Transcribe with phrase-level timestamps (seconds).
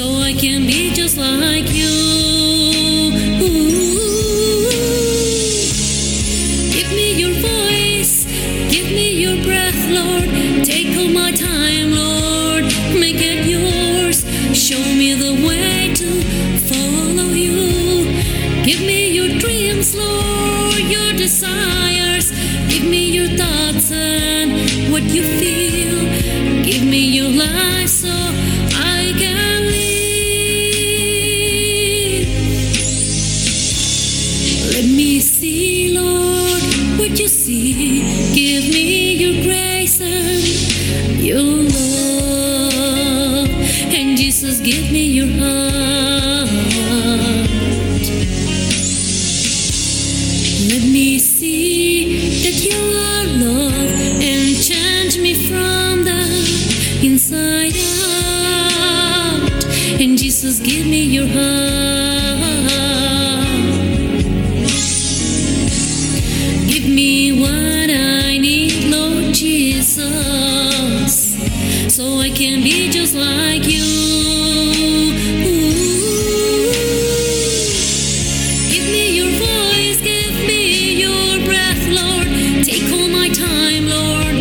[0.00, 1.92] so I can be just like you.
[6.74, 8.24] Give me your voice,
[8.74, 10.28] give me your breath, Lord.
[10.64, 12.64] Take all my time, Lord.
[13.04, 14.18] Make it yours.
[14.56, 16.10] Show me the way to
[16.70, 17.60] follow you.
[18.64, 22.30] Give me your dreams, Lord, your desires.
[22.72, 24.48] Give me your thoughts and
[24.90, 26.00] what you feel.
[26.64, 27.30] Give me your
[37.40, 38.02] see.
[38.34, 40.42] Give me your grace and
[41.24, 42.68] your love.
[43.98, 46.50] And Jesus, give me your heart.
[50.70, 53.92] Let me see that you are love
[54.30, 56.20] and change me from the
[57.02, 57.76] inside
[59.24, 59.64] out.
[60.00, 61.99] And Jesus, give me your heart.
[72.50, 73.86] Can be just like you.
[78.72, 82.26] Give me your voice, give me your breath, Lord.
[82.64, 84.34] Take all my time, Lord.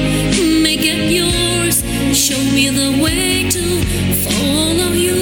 [0.65, 1.83] Make it yours.
[2.25, 3.63] Show me the way to
[4.25, 5.19] follow you.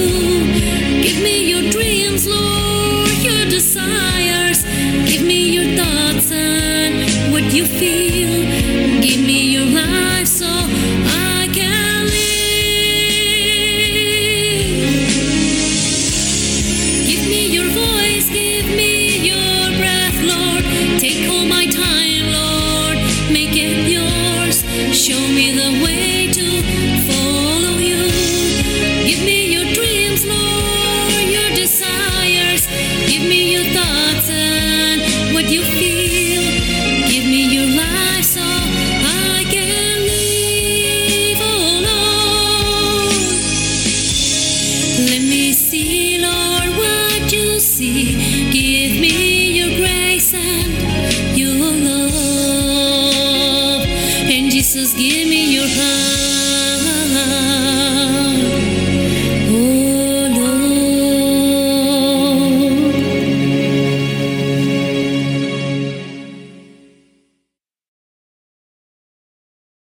[1.04, 4.64] Give me your dreams, Lord, your desires.
[5.10, 8.32] Give me your thoughts and what you feel.
[9.02, 9.66] Give me your
[25.08, 25.97] Show me the way
[54.78, 56.37] Jesus, give me your heart.